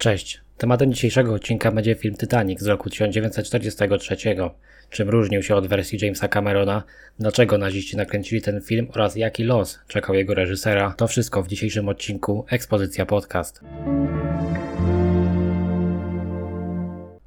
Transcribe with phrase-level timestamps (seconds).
[0.00, 0.40] Cześć.
[0.56, 4.16] Tematem dzisiejszego odcinka będzie film Titanic z roku 1943.
[4.90, 6.82] Czym różnił się od wersji Jamesa Camerona,
[7.18, 11.88] dlaczego naziści nakręcili ten film oraz jaki los czekał jego reżysera, to wszystko w dzisiejszym
[11.88, 13.60] odcinku Ekspozycja Podcast.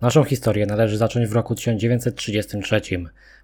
[0.04, 2.82] Naszą historię należy zacząć w roku 1933.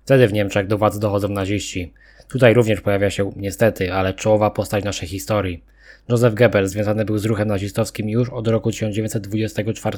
[0.03, 1.93] Wtedy w Niemczech do władz dochodzą naziści.
[2.27, 5.63] Tutaj również pojawia się, niestety, ale czołowa postać naszej historii.
[6.09, 9.97] Joseph Goebbels związany był z ruchem nazistowskim już od roku 1924,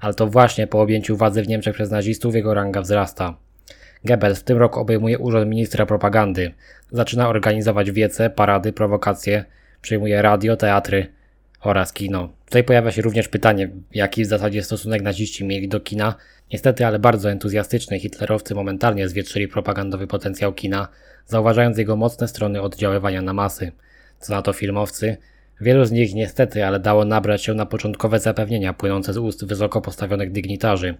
[0.00, 3.36] ale to właśnie po objęciu władzy w Niemczech przez nazistów jego ranga wzrasta.
[4.04, 6.54] Goebbels w tym roku obejmuje urząd ministra propagandy.
[6.92, 9.44] Zaczyna organizować wiece, parady, prowokacje,
[9.82, 11.16] przejmuje radio, teatry
[11.60, 12.28] oraz kino.
[12.44, 16.14] Tutaj pojawia się również pytanie, jaki w zasadzie stosunek naziści mieli do kina.
[16.52, 20.88] Niestety, ale bardzo entuzjastyczny hitlerowcy momentalnie zwietrzyli propagandowy potencjał kina,
[21.26, 23.72] zauważając jego mocne strony oddziaływania na masy.
[24.20, 25.16] Co na to filmowcy?
[25.60, 29.80] Wielu z nich niestety, ale dało nabrać się na początkowe zapewnienia płynące z ust wysoko
[29.80, 30.94] postawionych dygnitarzy.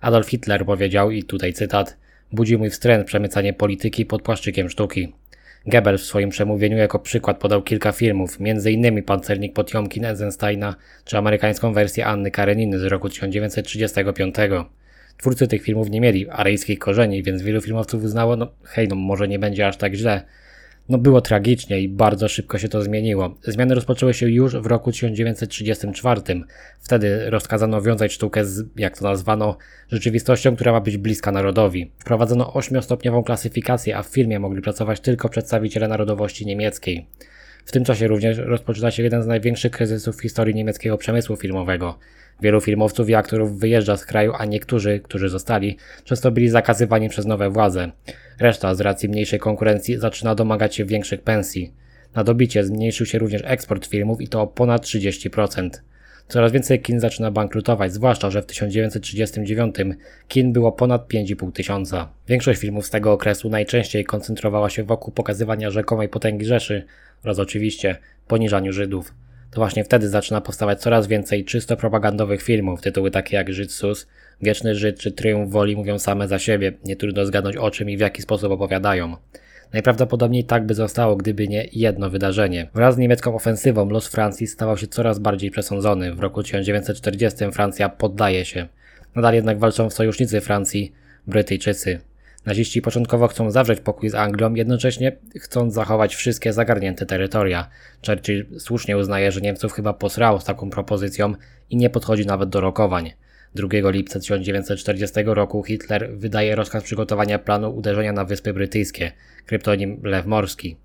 [0.00, 1.96] Adolf Hitler powiedział, i tutaj cytat,
[2.32, 5.12] budzi mój wstręt przemycanie polityki pod płaszczykiem sztuki.
[5.66, 9.02] Goebbels w swoim przemówieniu jako przykład podał kilka filmów, m.in.
[9.02, 14.34] Pancernik Potiomkin Eisensteina czy amerykańską wersję Anny Kareniny z roku 1935.
[15.16, 19.28] Twórcy tych filmów nie mieli aryjskich korzeni, więc wielu filmowców uznało, no hej, no może
[19.28, 20.22] nie będzie aż tak źle.
[20.88, 23.34] No było tragicznie i bardzo szybko się to zmieniło.
[23.42, 26.20] Zmiany rozpoczęły się już w roku 1934.
[26.80, 29.56] Wtedy rozkazano wiązać sztukę z, jak to nazwano,
[29.92, 31.90] rzeczywistością, która ma być bliska narodowi.
[31.98, 37.06] Wprowadzono ośmiostopniową klasyfikację, a w filmie mogli pracować tylko przedstawiciele narodowości niemieckiej.
[37.64, 41.98] W tym czasie również rozpoczyna się jeden z największych kryzysów w historii niemieckiego przemysłu filmowego.
[42.42, 47.26] Wielu filmowców i aktorów wyjeżdża z kraju, a niektórzy, którzy zostali, często byli zakazywani przez
[47.26, 47.92] nowe władze.
[48.40, 51.72] Reszta z racji mniejszej konkurencji zaczyna domagać się większych pensji.
[52.14, 55.70] Na dobicie zmniejszył się również eksport filmów i to o ponad 30%.
[56.28, 59.76] Coraz więcej kin zaczyna bankrutować, zwłaszcza, że w 1939
[60.28, 62.08] kin było ponad 5,5 tysiąca.
[62.28, 66.84] Większość filmów z tego okresu najczęściej koncentrowała się wokół pokazywania rzekomej potęgi Rzeszy
[67.24, 67.96] oraz oczywiście
[68.28, 69.14] poniżaniu Żydów.
[69.50, 72.80] To właśnie wtedy zaczyna powstawać coraz więcej czysto propagandowych filmów.
[72.80, 74.06] Tytuły takie jak Żyd Sus,
[74.42, 76.72] Wieczny Żyd czy Triumf Woli mówią same za siebie.
[76.84, 79.16] Nie trudno zgadnąć o czym i w jaki sposób opowiadają.
[79.74, 82.68] Najprawdopodobniej tak by zostało, gdyby nie jedno wydarzenie.
[82.74, 86.14] Wraz z niemiecką ofensywą los Francji stawał się coraz bardziej przesądzony.
[86.14, 88.68] W roku 1940 Francja poddaje się.
[89.14, 90.92] Nadal jednak walczą sojusznicy Francji,
[91.26, 92.00] Brytyjczycy.
[92.46, 97.68] Naziści początkowo chcą zawrzeć pokój z Anglią, jednocześnie chcąc zachować wszystkie zagarnięte terytoria.
[98.06, 101.34] Churchill słusznie uznaje, że Niemców chyba posrało z taką propozycją
[101.70, 103.12] i nie podchodzi nawet do rokowań.
[103.54, 109.12] 2 lipca 1940 roku Hitler wydaje rozkaz przygotowania planu uderzenia na Wyspy Brytyjskie,
[109.46, 110.76] kryptonim Lew Morski.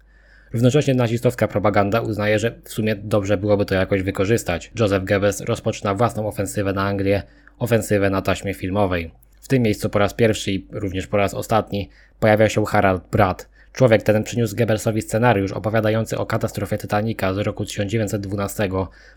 [0.54, 4.72] Równocześnie nazistowska propaganda uznaje, że w sumie dobrze byłoby to jakoś wykorzystać.
[4.80, 7.24] Joseph Goebbels rozpoczyna własną ofensywę na Anglię,
[7.60, 9.12] ofensywę na taśmie filmowej.
[9.42, 13.50] W tym miejscu po raz pierwszy i również po raz ostatni pojawia się Harald Bratt.
[13.74, 18.70] Człowiek ten przyniósł Goebbelsowi scenariusz opowiadający o katastrofie Titanica z roku 1912,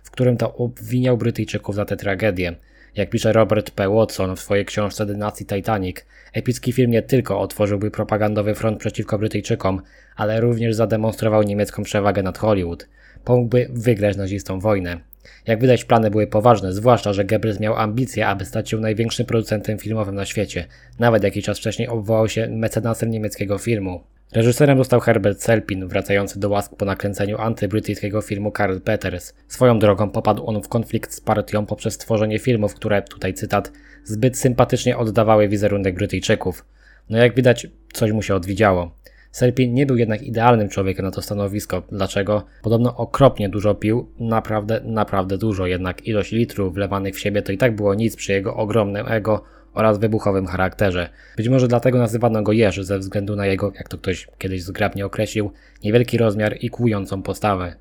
[0.03, 2.57] w którym to obwiniał Brytyjczyków za tę tragedię.
[2.97, 3.89] Jak pisze Robert P.
[3.89, 5.97] Watson w swojej książce Dynastii Titanic,
[6.33, 9.83] epicki film nie tylko otworzyłby propagandowy front przeciwko Brytyjczykom,
[10.17, 12.89] ale również zademonstrował niemiecką przewagę nad Hollywood.
[13.25, 15.01] Pomógłby wygrać nazistom wojnę.
[15.47, 19.79] Jak widać, plany były poważne, zwłaszcza, że Goebbels miał ambicje, aby stać się największym producentem
[19.79, 20.67] filmowym na świecie.
[20.99, 24.01] Nawet jakiś czas wcześniej obwołał się mecenasem niemieckiego filmu.
[24.35, 29.35] Reżyserem został Herbert Selpin, wracający do łask po nakręceniu antybrytyjskiego filmu Karl Peters.
[29.49, 33.73] Swoją drogą popadł on w konflikt z partią poprzez stworzenie filmów, które, tutaj cytat,
[34.05, 36.65] zbyt sympatycznie oddawały wizerunek Brytyjczyków.
[37.11, 38.95] No jak widać, coś mu się odwidziało.
[39.33, 41.83] Selpin nie był jednak idealnym człowiekiem na to stanowisko.
[41.93, 42.45] Dlaczego?
[42.63, 47.59] Podobno okropnie dużo pił, naprawdę, naprawdę dużo, jednak ilość litrów wlewanych w siebie to i
[47.59, 49.45] tak było nic przy jego ogromnym ego
[49.75, 51.09] oraz wybuchowym charakterze.
[51.37, 55.07] Być może dlatego nazywano go Jerzy ze względu na jego, jak to ktoś kiedyś zgrabnie
[55.07, 55.53] określił,
[55.85, 57.77] niewielki rozmiar i kłującą postawę.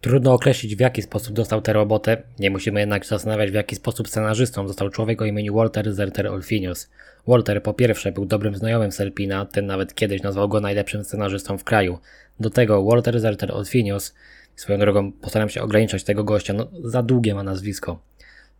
[0.00, 4.08] Trudno określić w jaki sposób dostał tę robotę, nie musimy jednak zastanawiać w jaki sposób
[4.08, 6.90] scenarzystą został człowiek o imieniu Walter Zerter Olfinius.
[7.26, 11.64] Walter po pierwsze był dobrym znajomym Selpina, ten nawet kiedyś nazwał go najlepszym scenarzystą w
[11.64, 11.98] kraju.
[12.40, 14.14] Do tego Walter Zerter Olfinius,
[14.56, 18.02] swoją drogą postaram się ograniczać tego gościa, no za długie ma nazwisko.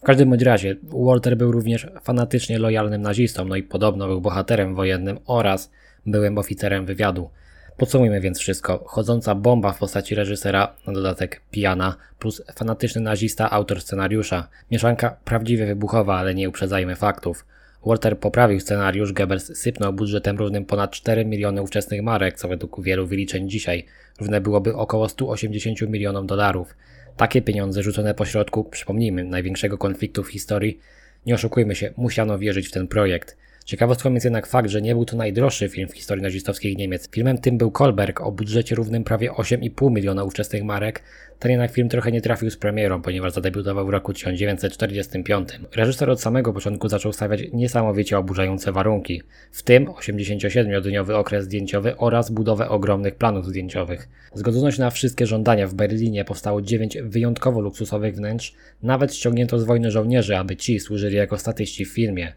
[0.00, 4.74] W każdym bądź razie, Walter był również fanatycznie lojalnym nazistą, no i podobno był bohaterem
[4.74, 5.70] wojennym oraz
[6.06, 7.30] byłym oficerem wywiadu.
[7.76, 8.84] Podsumujmy więc wszystko.
[8.86, 14.48] Chodząca bomba w postaci reżysera, na dodatek pijana, plus fanatyczny nazista, autor scenariusza.
[14.70, 17.44] Mieszanka prawdziwie wybuchowa, ale nie uprzedzajmy faktów.
[17.86, 23.06] Walter poprawił scenariusz, Goebbels sypnął budżetem równym ponad 4 miliony ówczesnych marek, co według wielu
[23.06, 23.84] wyliczeń dzisiaj
[24.20, 26.74] równe byłoby około 180 milionom dolarów.
[27.16, 30.78] Takie pieniądze rzucone pośrodku, przypomnijmy, największego konfliktu w historii,
[31.26, 33.36] nie oszukujmy się, musiano wierzyć w ten projekt.
[33.68, 37.08] Ciekawostką jest jednak fakt, że nie był to najdroższy film w historii nazistowskich Niemiec.
[37.10, 41.02] Filmem tym był Kolberg o budżecie równym prawie 8,5 miliona ówczesnych marek.
[41.38, 45.48] Ten jednak film trochę nie trafił z premierą, ponieważ zadebiutował w roku 1945.
[45.76, 49.22] Reżyser od samego początku zaczął stawiać niesamowicie oburzające warunki,
[49.52, 54.08] w tym 87-dniowy okres zdjęciowy oraz budowę ogromnych planów zdjęciowych.
[54.34, 59.90] Zgodzoność na wszystkie żądania w Berlinie powstało 9 wyjątkowo luksusowych wnętrz, nawet ściągnięto z wojny
[59.90, 62.32] żołnierzy, aby ci służyli jako statyści w filmie.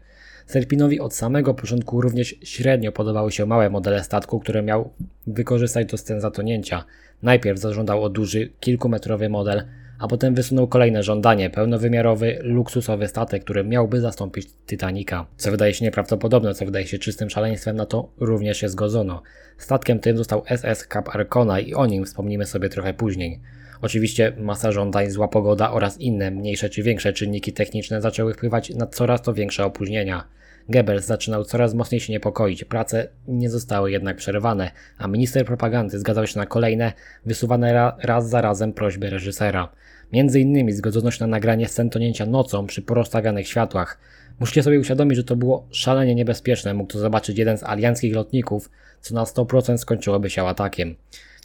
[0.52, 4.90] Serpinowi od samego początku również średnio podobały się małe modele statku, które miał
[5.26, 6.84] wykorzystać do scen zatonięcia.
[7.22, 9.62] Najpierw zażądał o duży, kilkumetrowy model,
[9.98, 15.26] a potem wysunął kolejne żądanie, pełnowymiarowy, luksusowy statek, który miałby zastąpić Titanica.
[15.36, 19.22] Co wydaje się nieprawdopodobne, co wydaje się czystym szaleństwem, na to również się zgodzono.
[19.58, 23.40] Statkiem tym został SS Cap Arcona i o nim wspomnimy sobie trochę później.
[23.82, 28.86] Oczywiście masa żądań, zła pogoda oraz inne mniejsze czy większe czynniki techniczne zaczęły wpływać na
[28.86, 30.24] coraz to większe opóźnienia.
[30.68, 36.26] Goebbels zaczynał coraz mocniej się niepokoić, prace nie zostały jednak przerwane, a minister propagandy zgadzał
[36.26, 36.92] się na kolejne,
[37.26, 39.68] wysuwane ra raz za razem prośby reżysera.
[40.12, 43.98] Między innymi zgodzoność na nagranie scen tonięcia nocą przy porozstawianych światłach.
[44.40, 48.70] Musicie sobie uświadomić, że to było szalenie niebezpieczne, mógł to zobaczyć jeden z alianckich lotników,
[49.00, 50.94] co na 100% skończyłoby się atakiem.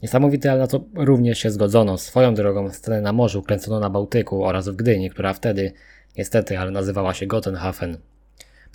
[0.03, 1.97] Niesamowite, ale na to również się zgodzono.
[1.97, 5.71] Swoją drogą scenę na morzu kręcono na Bałtyku oraz w Gdyni, która wtedy,
[6.17, 7.97] niestety, ale nazywała się Gotenhafen.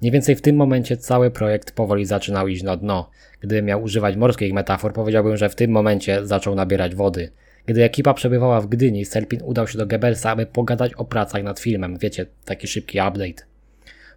[0.03, 3.11] Mniej więcej w tym momencie cały projekt powoli zaczynał iść na dno.
[3.41, 7.31] Gdybym miał używać morskich metafor, powiedziałbym, że w tym momencie zaczął nabierać wody.
[7.67, 11.61] Gdy ekipa przebywała w Gdyni, Selpin udał się do Goebbelsa, aby pogadać o pracach nad
[11.61, 11.99] filmem.
[11.99, 13.47] Wiecie, taki szybki update.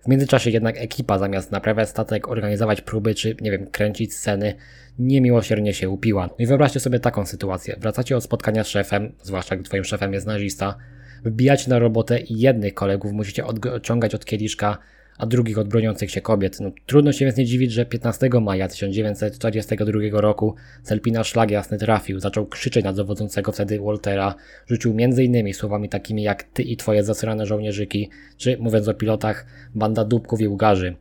[0.04, 4.54] W międzyczasie jednak ekipa zamiast naprawiać statek, organizować próby czy, nie wiem, kręcić sceny,
[5.00, 6.28] niemiłosiernie się upiła.
[6.28, 7.76] No i wyobraźcie sobie taką sytuację.
[7.80, 10.78] Wracacie od spotkania z szefem, zwłaszcza gdy twoim szefem jest nazista,
[11.26, 14.78] wbijacie na robotę i jednych kolegów musicie odciągać od kieliszka
[15.18, 16.60] a drugich od broniących się kobiet.
[16.60, 22.20] No, trudno się więc nie dziwić, że 15 maja 1942 roku Celpina szlag jasny trafił,
[22.20, 24.36] zaczął krzyczeć na dowodzącego wtedy Waltera,
[24.68, 25.54] rzucił m.in.
[25.54, 29.46] słowami takimi jak ty i twoje zasrane żołnierzyki, czy mówiąc o pilotach,
[29.76, 30.96] banda dupków i ugarzy.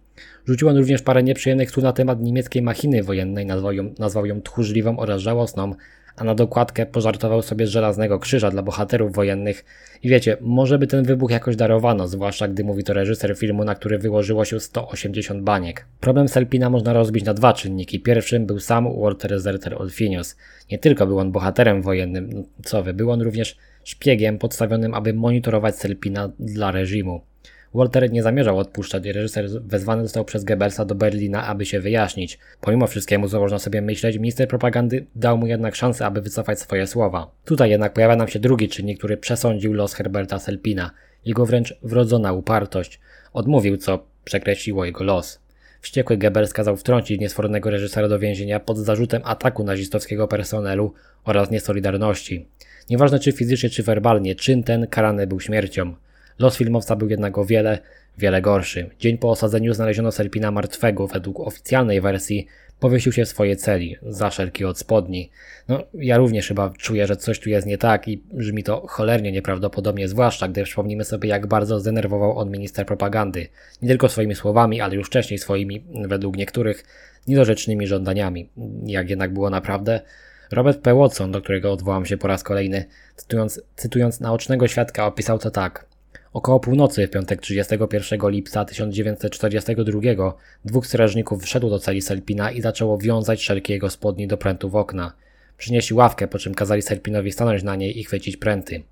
[0.46, 4.43] Rzucił on również parę nieprzyjemnych słów na temat niemieckiej machiny wojennej, nazwał ją, nazwał ją
[4.43, 5.75] tchórzliwą oraz żałosną,
[6.16, 9.64] a na dokładkę pożartował sobie z żelaznego krzyża dla bohaterów wojennych.
[10.02, 13.75] I wiecie, może by ten wybuch jakoś darowano, zwłaszcza gdy mówi to reżyser filmu, na
[13.75, 15.87] który wyłożyło się 180 baniek.
[16.00, 18.00] Problem Selpina można rozbić na dwa czynniki.
[18.00, 20.37] Pierwszym był sam Walter Zerter Olfinius.
[20.70, 25.14] Nie tylko był on bohaterem wojennym, no co wy, był on również szpiegiem podstawionym, aby
[25.14, 27.20] monitorować Selpina dla reżimu.
[27.75, 32.38] Walter nie zamierzał odpuszczać i reżyser wezwany został przez Goebbelsa do Berlina, aby się wyjaśnić.
[32.61, 36.87] Pomimo wszystkiemu, co można sobie myśleć, minister propagandy dał mu jednak szansę, aby wycofać swoje
[36.87, 37.31] słowa.
[37.44, 40.91] Tutaj jednak pojawia nam się drugi czynnik, który przesądził los Herberta Selpina.
[41.25, 43.00] Jego wręcz wrodzona upartość.
[43.32, 45.41] Odmówił, co przekreśliło jego los.
[45.81, 50.93] Wściekły Goebbels kazał wtrącić niesfornego reżysera do więzienia pod zarzutem ataku nazistowskiego personelu
[51.25, 52.49] oraz niesolidarności.
[52.91, 55.94] Nieważne czy fizycznie, czy werbalnie, czyn ten karany był śmiercią.
[56.39, 57.79] Los filmowca był jednak o wiele,
[58.19, 58.91] wiele gorszy.
[58.99, 61.07] Dzień po osadzeniu znaleziono Serpina martwego.
[61.07, 62.47] Według oficjalnej wersji
[62.81, 65.31] powiesił się w swojej celi, za szelki od spodni.
[65.69, 69.33] No, ja również chyba czuję, że coś tu jest nie tak i brzmi to cholernie
[69.33, 73.49] nieprawdopodobnie, zwłaszcza gdy przypomnimy sobie, jak bardzo zdenerwował on minister propagandy.
[73.83, 76.85] Nie tylko swoimi słowami, ale już wcześniej swoimi, według niektórych,
[77.26, 78.49] niedorzecznymi żądaniami.
[78.87, 80.00] Jak jednak było naprawdę,
[80.53, 80.95] Robert P.
[80.95, 82.85] Watson, do którego odwołam się po raz kolejny,
[83.17, 85.94] cytując, cytując naocznego świadka, opisał to tak.
[86.35, 92.99] Około północy w piątek 31 lipca 1942 dwóch strażników wszedł do celi Selpina i zaczęło
[92.99, 95.12] wiązać szerki jego spodni do prętów okna.
[95.59, 98.83] Przynieśli ławkę, po czym kazali Selpinowi stanąć na niej i chwycić pręty.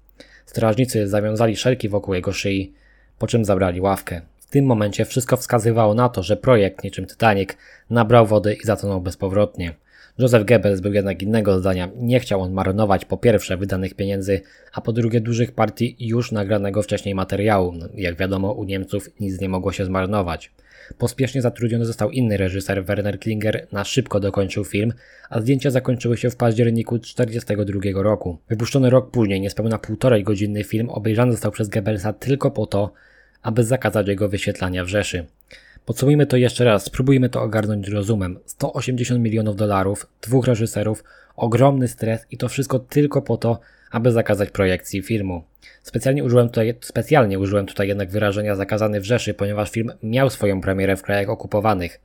[0.47, 2.73] Strażnicy zawiązali szerki wokół jego szyi,
[3.19, 4.21] po czym zabrali ławkę.
[4.41, 7.51] W tym momencie wszystko wskazywało na to, że projekt, niczym Titanic,
[7.91, 9.75] nabrał wody i zatonął bezpowrotnie.
[10.19, 11.88] Joseph Goebbels był jednak innego zdania.
[11.97, 14.40] Nie chciał on marnować po pierwsze wydanych pieniędzy,
[14.73, 17.73] a po drugie dużych partii już nagranego wcześniej materiału.
[17.73, 20.50] No, jak wiadomo, u Niemców nic nie mogło się zmarnować.
[20.99, 24.92] Pospiesznie zatrudniony został inny reżyser, Werner Klinger, na szybko dokończył film,
[25.31, 28.38] a zdjęcia zakończyły się w październiku 1942 roku.
[28.49, 32.92] Wypuszczony rok później, niespełna półtorej godzinny film obejrzany został przez Goebbelsa tylko po to,
[33.42, 35.26] aby zakazać jego wyświetlania w Rzeszy.
[35.87, 38.39] Podsumujmy to jeszcze raz, spróbujmy to ogarnąć rozumem.
[38.47, 41.05] 180 milionów dolarów, dwóch reżyserów,
[41.37, 43.61] ogromny stres i to wszystko tylko po to,
[43.91, 45.43] aby zakazać projekcji filmu.
[45.83, 50.61] Specjalnie użyłem tutaj, specjalnie użyłem tutaj jednak wyrażenia zakazany w Rzeszy, ponieważ film miał swoją
[50.61, 52.01] premierę w krajach okupowanych.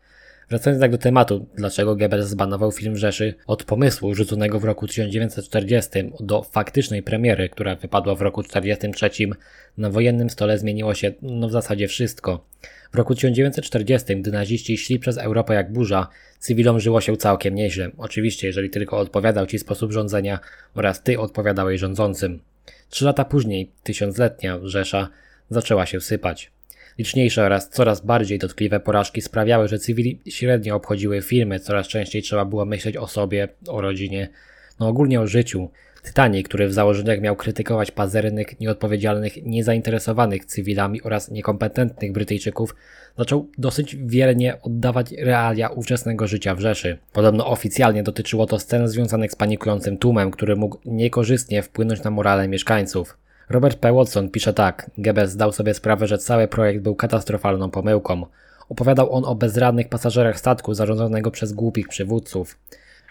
[0.50, 5.90] Wracając tak do tematu, dlaczego Goebbels zbanował film Rzeszy, od pomysłu rzuconego w roku 1940
[6.20, 9.40] do faktycznej premiery, która wypadła w roku 1943,
[9.78, 12.46] na wojennym stole zmieniło się no w zasadzie wszystko.
[12.92, 16.08] W roku 1940, gdy naziści szli przez Europę jak burza,
[16.40, 17.92] cywilom żyło się całkiem nieźle.
[17.98, 20.40] Oczywiście, jeżeli tylko odpowiadał ci sposób rządzenia
[20.76, 22.40] oraz ty odpowiadałeś rządzącym.
[22.90, 25.10] Trzy lata później, tysiącletnia Rzesza
[25.50, 26.52] zaczęła się sypać.
[26.98, 32.46] Liczniejsze oraz coraz bardziej dotkliwe porażki sprawiały, że cywili średnio obchodziły filmy, coraz częściej trzeba
[32.46, 34.30] było myśleć o sobie, o rodzinie,
[34.80, 35.70] no ogólnie o życiu.
[36.04, 42.76] Titanic, który w założeniach miał krytykować pazernych, nieodpowiedzialnych, niezainteresowanych cywilami oraz niekompetentnych Brytyjczyków,
[43.18, 46.98] zaczął dosyć wiernie oddawać realia ówczesnego życia w Rzeszy.
[47.14, 52.48] Podobno oficjalnie dotyczyło to scen związanych z panikującym tłumem, który mógł niekorzystnie wpłynąć na morale
[52.48, 53.18] mieszkańców.
[53.50, 53.94] Robert P.
[53.94, 58.26] Watson pisze tak: Goebbels zdał sobie sprawę, że cały projekt był katastrofalną pomyłką.
[58.70, 62.58] Opowiadał on o bezradnych pasażerach statku zarządzonego przez głupich przywódców.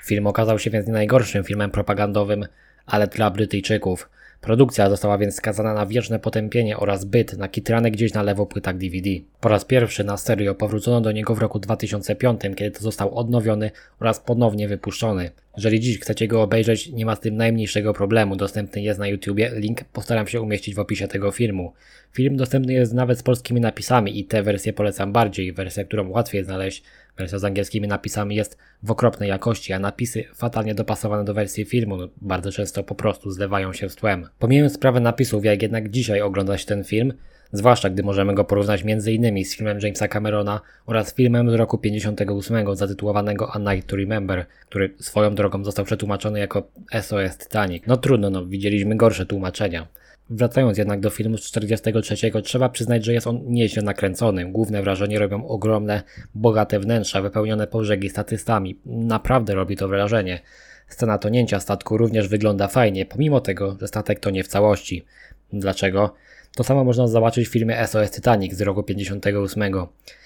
[0.05, 2.47] Film okazał się więc nie najgorszym filmem propagandowym,
[2.87, 4.09] ale dla Brytyjczyków.
[4.41, 8.77] Produkcja została więc skazana na wieczne potępienie oraz byt na kitrane gdzieś na lewo płytach
[8.77, 9.11] DVD.
[9.41, 13.71] Po raz pierwszy na serio powrócono do niego w roku 2005, kiedy to został odnowiony
[14.01, 15.31] oraz ponownie wypuszczony.
[15.57, 18.37] Jeżeli dziś chcecie go obejrzeć, nie ma z tym najmniejszego problemu.
[18.37, 21.73] Dostępny jest na YouTubie, link postaram się umieścić w opisie tego filmu.
[22.13, 25.53] Film dostępny jest nawet z polskimi napisami i tę wersję polecam bardziej.
[25.53, 26.83] Wersja, którą łatwiej znaleźć,
[27.19, 31.97] wersja z angielskimi napisami jest w okropnej jakości, a napisy fatalnie dopasowane do wersji filmu
[32.17, 34.29] bardzo często po prostu zlewają się z tłem.
[34.39, 37.13] Pomijając sprawę napisów, jak jednak dzisiaj oglądać ten film,
[37.53, 39.45] zwłaszcza gdy możemy go porównać m.in.
[39.45, 44.95] z filmem Jamesa Camerona oraz filmem z roku 58 zatytułowanego A Night to Remember, który
[45.01, 46.69] swoją drogą został przetłumaczony jako
[47.03, 47.83] SOS Titanic.
[47.87, 49.87] No trudno, no widzieliśmy gorsze tłumaczenia.
[50.31, 54.53] Wracając jednak do filmu z 43, trzeba przyznać, że jest on nieźle nakręcony.
[54.53, 56.03] Główne wrażenie robią ogromne,
[56.35, 58.81] bogate wnętrza, wypełnione po brzegi statystami.
[58.87, 60.41] Naprawdę robi to wrażenie.
[60.89, 65.05] Scena tonięcia statku również wygląda fajnie, pomimo tego, że statek to nie w całości.
[65.53, 66.15] Dlaczego?
[66.57, 69.75] To samo można zobaczyć w filmie SOS Titanic z roku 58.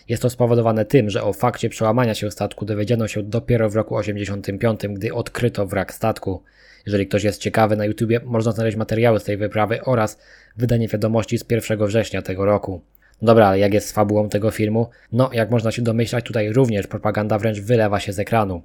[0.08, 3.96] Jest to spowodowane tym, że o fakcie przełamania się statku dowiedziano się dopiero w roku
[3.96, 6.42] 85, gdy odkryto wrak statku.
[6.86, 10.18] Jeżeli ktoś jest ciekawy, na YouTubie można znaleźć materiały z tej wyprawy oraz
[10.56, 12.80] wydanie wiadomości z 1 września tego roku.
[13.22, 14.88] Dobra, ale jak jest z fabułą tego filmu?
[15.12, 18.62] No, jak można się domyślać, tutaj również propaganda wręcz wylewa się z ekranu.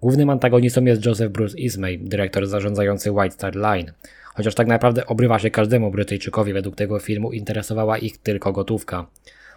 [0.00, 3.92] Głównym antagonistą jest Joseph Bruce Ismay, dyrektor zarządzający White Star Line.
[4.36, 9.06] Chociaż tak naprawdę obrywa się każdemu Brytyjczykowi według tego filmu, interesowała ich tylko gotówka.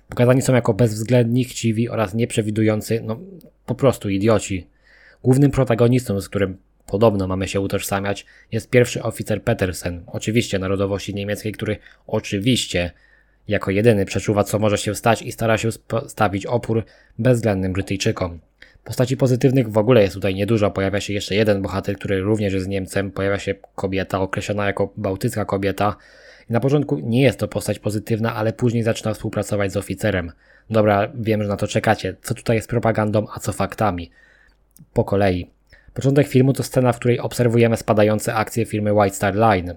[0.09, 3.19] Pokazani są jako bezwzględni, chciwi oraz nieprzewidujący, no
[3.65, 4.67] po prostu idioci.
[5.23, 6.57] Głównym protagonistą, z którym
[6.87, 12.91] podobno mamy się utożsamiać, jest pierwszy oficer Petersen, oczywiście narodowości niemieckiej, który oczywiście
[13.47, 15.69] jako jedyny przeczuwa co może się stać i stara się
[16.07, 16.83] stawić opór
[17.17, 18.39] bezwzględnym Brytyjczykom.
[18.83, 20.71] Postaci pozytywnych w ogóle jest tutaj niedużo.
[20.71, 23.11] Pojawia się jeszcze jeden bohater, który również jest Niemcem.
[23.11, 25.95] Pojawia się kobieta określona jako bałtycka kobieta.
[26.49, 30.31] Na początku nie jest to postać pozytywna, ale później zaczyna współpracować z oficerem.
[30.69, 32.15] Dobra, wiem, że na to czekacie.
[32.21, 34.11] Co tutaj jest propagandą, a co faktami?
[34.93, 35.49] Po kolei.
[35.93, 39.75] Początek filmu to scena, w której obserwujemy spadające akcje firmy White Star Line.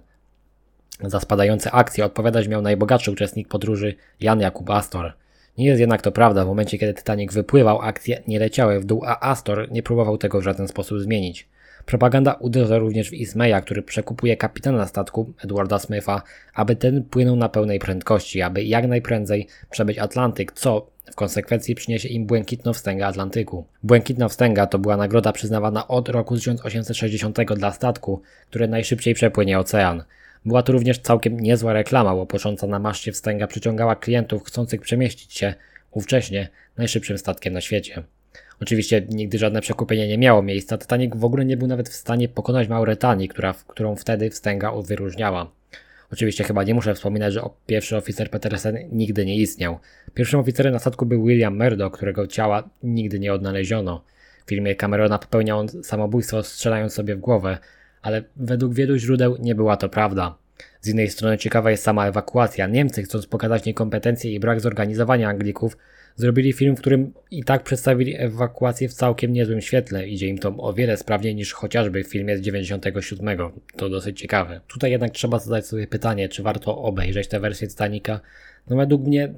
[1.01, 5.13] Za spadające akcje odpowiadać miał najbogatszy uczestnik podróży Jan Jakub Astor.
[5.59, 9.03] Nie jest jednak to prawda, w momencie kiedy Titanic wypływał, akcje nie leciały w dół,
[9.07, 11.49] a Astor nie próbował tego w żaden sposób zmienić.
[11.87, 16.23] Propaganda uderza również w Ismaya, który przekupuje kapitana statku, Edwarda Smitha,
[16.55, 22.09] aby ten płynął na pełnej prędkości, aby jak najprędzej przebyć Atlantyk, co w konsekwencji przyniesie
[22.09, 23.65] im błękitną wstęgę Atlantyku.
[23.83, 30.03] Błękitna wstęga to była nagroda przyznawana od roku 1860 dla statku, który najszybciej przepłynie ocean.
[30.45, 35.35] Była to również całkiem niezła reklama, bo począca na maszcie wstęga przyciągała klientów chcących przemieścić
[35.35, 35.55] się
[35.91, 38.03] ówcześnie najszybszym statkiem na świecie.
[38.61, 42.29] Oczywiście nigdy żadne przekupienie nie miało miejsca, Titanic w ogóle nie był nawet w stanie
[42.29, 45.51] pokonać Mauretanii, która, którą wtedy wstęga wyróżniała.
[46.13, 49.79] Oczywiście chyba nie muszę wspominać, że pierwszy oficer Petersen nigdy nie istniał.
[50.15, 54.05] Pierwszym oficerem na statku był William Murdoch, którego ciała nigdy nie odnaleziono.
[54.47, 57.59] W filmie Camerona popełniał on samobójstwo strzelając sobie w głowę,
[58.03, 60.35] ale według wielu źródeł nie była to prawda.
[60.81, 62.67] Z innej strony ciekawa jest sama ewakuacja.
[62.67, 65.77] Niemcy, chcąc pokazać niekompetencje i brak zorganizowania Anglików,
[66.17, 70.09] zrobili film, w którym i tak przedstawili ewakuację w całkiem niezłym świetle.
[70.09, 73.39] Idzie im to o wiele sprawniej niż chociażby w filmie z 97.
[73.77, 74.61] To dosyć ciekawe.
[74.69, 78.21] Tutaj jednak trzeba zadać sobie pytanie, czy warto obejrzeć tę wersję Titanica.
[78.71, 79.33] No według mnie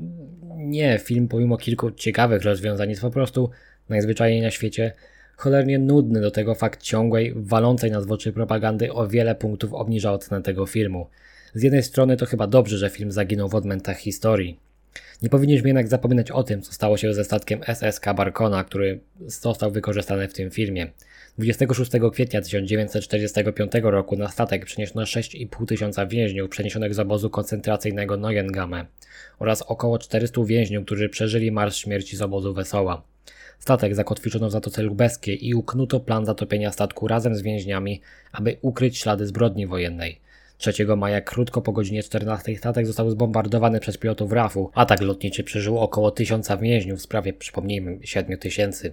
[0.56, 0.98] nie.
[0.98, 3.50] Film pomimo kilku ciekawych rozwiązań jest po prostu
[3.88, 4.92] najzwyczajniej na świecie
[5.36, 10.42] cholernie nudny, do tego fakt ciągłej, walącej nas oczy propagandy o wiele punktów obniża ocenę
[10.42, 11.06] tego filmu.
[11.54, 14.58] Z jednej strony to chyba dobrze, że film zaginął w odmętach historii.
[15.22, 19.70] Nie powinniśmy jednak zapominać o tym, co stało się ze statkiem SSK Barkona, który został
[19.70, 20.86] wykorzystany w tym filmie.
[21.38, 28.86] 26 kwietnia 1945 roku na statek przeniesiono 6,5 tysiąca więźniów przeniesionych z obozu koncentracyjnego Neuengamme
[29.38, 33.02] oraz około 400 więźniów, którzy przeżyli marsz śmierci z obozu Wesoła.
[33.58, 38.00] Statek zakotwiczono w Zatoce Lubeskiej i uknuto plan zatopienia statku razem z więźniami,
[38.32, 40.20] aby ukryć ślady zbrodni wojennej.
[40.58, 44.70] 3 maja, krótko po godzinie 14, statek został zbombardowany przez pilotów RAF-u.
[44.74, 48.90] Atak lotniczy przeżył około 1000 więźniów w sprawie, przypomnijmy, 7000.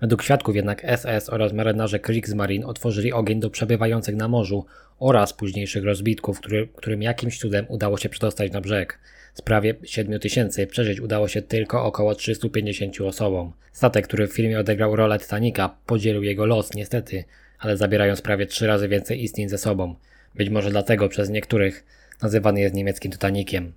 [0.00, 4.64] Według świadków jednak SS oraz marynarze Kriegsmarine otworzyli ogień do przebywających na morzu
[4.98, 8.98] oraz późniejszych rozbitków, który, którym jakimś cudem udało się przedostać na brzeg.
[9.34, 13.52] Z prawie 7 tysięcy przeżyć udało się tylko około 350 osobom.
[13.72, 17.24] Statek, który w filmie odegrał rolę Titanica, podzielił jego los niestety,
[17.58, 19.94] ale zabierając prawie 3 razy więcej istnień ze sobą.
[20.34, 21.84] Być może dlatego przez niektórych
[22.22, 23.72] nazywany jest niemieckim Titanikiem.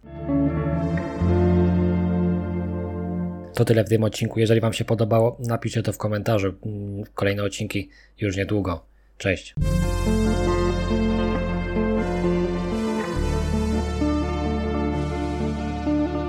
[3.60, 4.40] To tyle w tym odcinku.
[4.40, 6.54] Jeżeli Wam się podobało, napiszcie to w komentarzu.
[6.66, 8.86] Mm, Kolejne odcinki już niedługo.
[9.18, 9.56] Cześć.